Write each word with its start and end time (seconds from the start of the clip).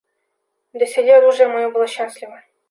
Доселе 0.73 1.17
оружие 1.17 1.47
мое 1.47 1.69
было 1.69 1.85
счастливо. 1.85 2.41